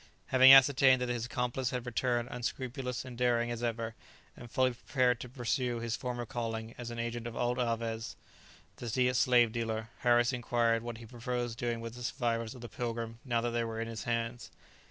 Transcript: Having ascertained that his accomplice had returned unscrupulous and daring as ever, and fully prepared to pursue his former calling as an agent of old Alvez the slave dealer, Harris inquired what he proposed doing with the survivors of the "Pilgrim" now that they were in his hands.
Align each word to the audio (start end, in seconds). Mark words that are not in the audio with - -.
Having 0.29 0.51
ascertained 0.53 0.99
that 1.03 1.09
his 1.09 1.27
accomplice 1.27 1.69
had 1.69 1.85
returned 1.85 2.27
unscrupulous 2.31 3.05
and 3.05 3.15
daring 3.15 3.51
as 3.51 3.61
ever, 3.61 3.93
and 4.35 4.49
fully 4.49 4.71
prepared 4.73 5.19
to 5.19 5.29
pursue 5.29 5.77
his 5.77 5.95
former 5.95 6.25
calling 6.25 6.73
as 6.75 6.89
an 6.89 6.97
agent 6.97 7.27
of 7.27 7.35
old 7.35 7.59
Alvez 7.59 8.15
the 8.77 9.13
slave 9.13 9.51
dealer, 9.51 9.89
Harris 9.99 10.33
inquired 10.33 10.81
what 10.81 10.97
he 10.97 11.05
proposed 11.05 11.59
doing 11.59 11.81
with 11.81 11.93
the 11.93 12.01
survivors 12.01 12.55
of 12.55 12.61
the 12.61 12.67
"Pilgrim" 12.69 13.19
now 13.23 13.41
that 13.41 13.51
they 13.51 13.63
were 13.63 13.79
in 13.79 13.87
his 13.87 14.05
hands. 14.05 14.49